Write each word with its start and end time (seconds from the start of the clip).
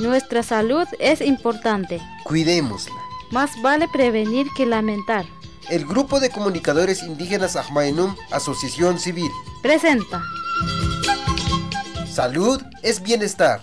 Nuestra 0.00 0.42
salud 0.42 0.86
es 0.98 1.20
importante. 1.20 2.00
Cuidémosla. 2.24 2.94
Más 3.32 3.50
vale 3.60 3.86
prevenir 3.86 4.46
que 4.56 4.64
lamentar. 4.64 5.26
El 5.68 5.84
Grupo 5.84 6.20
de 6.20 6.30
Comunicadores 6.30 7.02
Indígenas 7.02 7.54
Ajmaenum, 7.54 8.16
Asociación 8.30 8.98
Civil. 8.98 9.30
Presenta. 9.62 10.22
Salud 12.10 12.62
es 12.82 13.02
bienestar. 13.02 13.60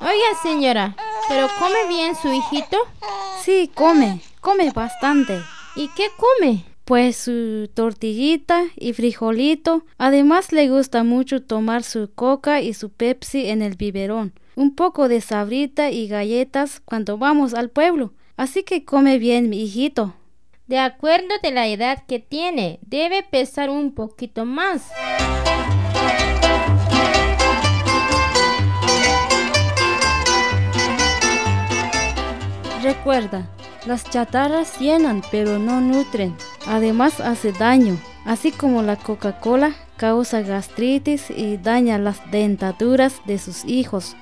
Oiga, 0.00 0.42
señora, 0.42 0.96
¿pero 1.28 1.48
come 1.58 1.86
bien 1.88 2.14
su 2.14 2.32
hijito? 2.32 2.76
Sí, 3.42 3.70
come, 3.74 4.20
come 4.40 4.70
bastante. 4.70 5.40
¿Y 5.76 5.88
qué 5.88 6.08
come? 6.16 6.64
Pues 6.84 7.16
su 7.16 7.68
tortillita 7.74 8.64
y 8.76 8.94
frijolito. 8.94 9.84
Además 9.98 10.52
le 10.52 10.68
gusta 10.68 11.04
mucho 11.04 11.42
tomar 11.42 11.82
su 11.82 12.10
coca 12.14 12.60
y 12.60 12.72
su 12.74 12.90
Pepsi 12.90 13.48
en 13.50 13.62
el 13.62 13.76
biberón. 13.76 14.32
Un 14.54 14.74
poco 14.74 15.08
de 15.08 15.20
sabrita 15.20 15.90
y 15.90 16.08
galletas 16.08 16.80
cuando 16.84 17.18
vamos 17.18 17.54
al 17.54 17.70
pueblo. 17.70 18.12
Así 18.36 18.62
que 18.62 18.84
come 18.84 19.18
bien, 19.18 19.50
mi 19.50 19.62
hijito. 19.62 20.14
De 20.66 20.78
acuerdo 20.78 21.34
de 21.42 21.50
la 21.50 21.66
edad 21.66 22.04
que 22.06 22.18
tiene, 22.18 22.78
debe 22.82 23.22
pesar 23.22 23.70
un 23.70 23.94
poquito 23.94 24.44
más. 24.44 24.90
Recuerda, 32.88 33.46
las 33.84 34.04
chatarras 34.04 34.80
llenan 34.80 35.20
pero 35.30 35.58
no 35.58 35.78
nutren. 35.82 36.34
Además 36.66 37.20
hace 37.20 37.52
daño, 37.52 37.98
así 38.24 38.50
como 38.50 38.80
la 38.80 38.96
Coca-Cola 38.96 39.74
causa 39.98 40.40
gastritis 40.40 41.28
y 41.28 41.58
daña 41.58 41.98
las 41.98 42.18
dentaduras 42.30 43.20
de 43.26 43.36
sus 43.36 43.66
hijos. 43.66 44.16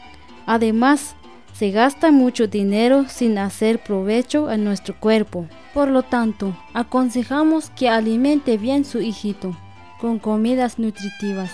Además, 0.46 1.14
se 1.52 1.70
gasta 1.70 2.10
mucho 2.10 2.48
dinero 2.48 3.04
sin 3.08 3.38
hacer 3.38 3.78
provecho 3.78 4.48
a 4.48 4.56
nuestro 4.56 4.98
cuerpo. 4.98 5.46
Por 5.72 5.86
lo 5.86 6.02
tanto, 6.02 6.56
aconsejamos 6.74 7.70
que 7.70 7.88
alimente 7.88 8.58
bien 8.58 8.84
su 8.84 9.00
hijito 9.00 9.56
con 10.00 10.18
comidas 10.18 10.80
nutritivas, 10.80 11.52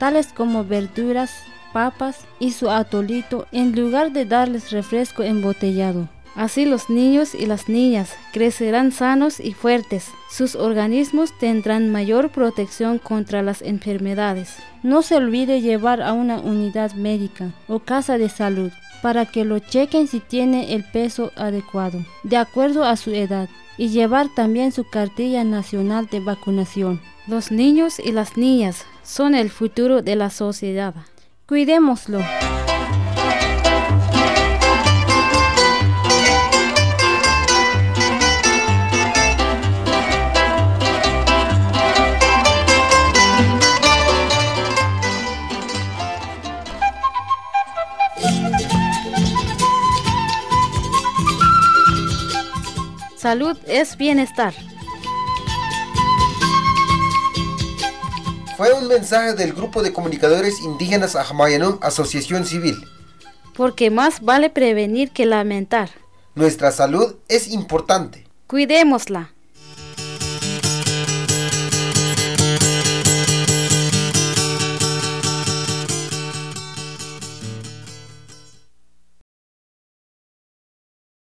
tales 0.00 0.32
como 0.32 0.64
verduras, 0.64 1.30
papas 1.72 2.26
y 2.40 2.50
su 2.50 2.70
atolito 2.70 3.46
en 3.52 3.70
lugar 3.76 4.10
de 4.10 4.24
darles 4.24 4.72
refresco 4.72 5.22
embotellado. 5.22 6.08
Así 6.36 6.64
los 6.64 6.88
niños 6.88 7.34
y 7.34 7.46
las 7.46 7.68
niñas 7.68 8.16
crecerán 8.32 8.92
sanos 8.92 9.40
y 9.40 9.52
fuertes. 9.52 10.08
Sus 10.30 10.54
organismos 10.54 11.36
tendrán 11.38 11.90
mayor 11.90 12.30
protección 12.30 12.98
contra 12.98 13.42
las 13.42 13.62
enfermedades. 13.62 14.56
No 14.82 15.02
se 15.02 15.16
olvide 15.16 15.60
llevar 15.60 16.00
a 16.02 16.12
una 16.12 16.38
unidad 16.38 16.92
médica 16.92 17.52
o 17.68 17.80
casa 17.80 18.16
de 18.16 18.28
salud 18.28 18.70
para 19.02 19.26
que 19.26 19.44
lo 19.44 19.58
chequen 19.58 20.06
si 20.06 20.20
tiene 20.20 20.74
el 20.74 20.84
peso 20.84 21.32
adecuado, 21.36 22.04
de 22.22 22.36
acuerdo 22.36 22.84
a 22.84 22.96
su 22.96 23.10
edad, 23.12 23.48
y 23.76 23.88
llevar 23.88 24.28
también 24.34 24.72
su 24.72 24.84
cartilla 24.84 25.42
nacional 25.42 26.06
de 26.06 26.20
vacunación. 26.20 27.00
Los 27.26 27.50
niños 27.50 27.98
y 27.98 28.12
las 28.12 28.36
niñas 28.36 28.84
son 29.02 29.34
el 29.34 29.48
futuro 29.48 30.02
de 30.02 30.16
la 30.16 30.28
sociedad. 30.28 30.94
Cuidémoslo. 31.46 32.20
Salud 53.20 53.58
es 53.66 53.98
bienestar. 53.98 54.54
Fue 58.56 58.72
un 58.72 58.88
mensaje 58.88 59.34
del 59.34 59.52
Grupo 59.52 59.82
de 59.82 59.92
Comunicadores 59.92 60.58
Indígenas 60.60 61.16
Ajmayanum 61.16 61.76
Asociación 61.82 62.46
Civil. 62.46 62.82
Porque 63.54 63.90
más 63.90 64.22
vale 64.22 64.48
prevenir 64.48 65.10
que 65.10 65.26
lamentar. 65.26 65.90
Nuestra 66.34 66.72
salud 66.72 67.16
es 67.28 67.48
importante. 67.48 68.24
Cuidémosla. 68.46 69.34